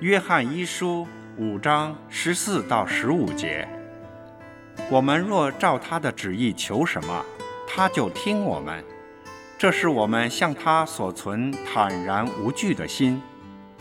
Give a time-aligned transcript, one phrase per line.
[0.00, 1.04] 约翰一书
[1.36, 3.66] 五章十四到十五节：
[4.88, 7.24] 我们若照他的旨意求什么，
[7.66, 8.84] 他就听我们。
[9.58, 13.20] 这是我们向他所存坦然无惧的心。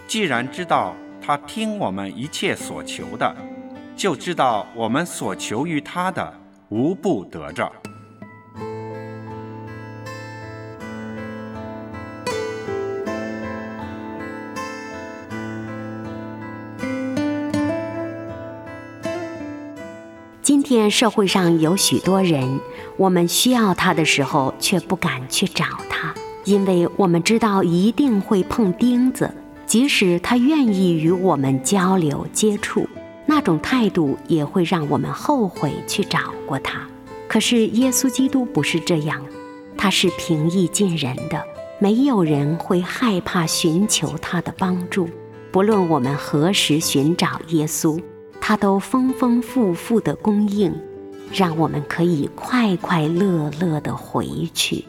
[0.08, 3.36] 既然知道他听我们一切所求的，
[3.96, 6.34] 就知道我们所求于他的
[6.70, 7.72] 无不得着。
[20.48, 22.62] 今天社会上有许多人，
[22.96, 29.30] 我们需要他的时候却不敢去找他，因为我们知道一定会碰钉子。
[29.66, 32.88] 即使他愿意与我们交流接触，
[33.26, 36.88] 那种态度也会让我们后悔去找过他。
[37.28, 39.22] 可是耶稣基督不是这样，
[39.78, 41.44] 他是平易近人的，
[41.78, 45.10] 没有人会害怕寻求他的帮助。
[45.52, 48.02] 不论我们何时寻找耶稣。
[48.50, 50.74] 他都丰丰富富的供应，
[51.34, 54.86] 让我们可以快快乐乐的回去。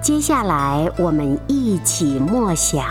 [0.00, 2.84] 接下来，我们一起默想《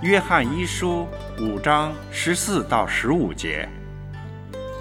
[0.00, 1.06] 约翰一书》
[1.44, 3.68] 五章十四到十五节。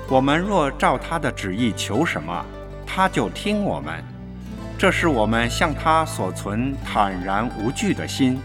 [0.07, 2.45] 我们若照他的旨意求什么，
[2.85, 4.03] 他就听我们。
[4.77, 8.39] 这是我们向他所存坦然无惧的心。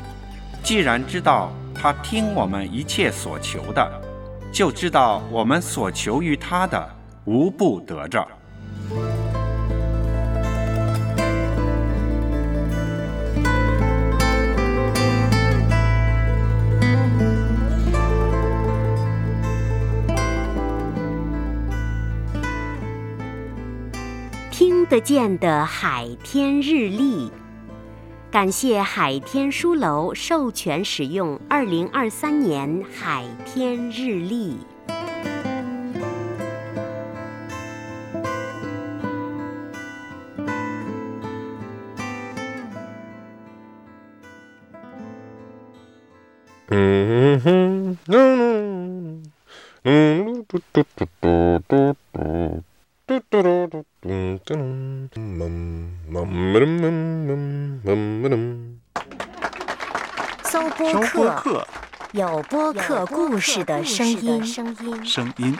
[0.62, 4.02] 既然知道他听我们一切所求的，
[4.50, 6.88] 就知道我们所求于他的
[7.24, 8.26] 无不得着。
[24.90, 27.30] 得见的海天日历，
[28.28, 34.56] 感谢海天书楼授权使用二零二三年海天日历。
[46.66, 49.22] 嗯哼，嗯
[49.84, 51.94] 嗯，嘟嘟嘟嘟
[53.06, 53.84] 嘟嘟。
[60.42, 60.68] 搜
[61.12, 61.64] 播客，
[62.10, 64.44] 有播客故事的声音。
[65.04, 65.56] 声音。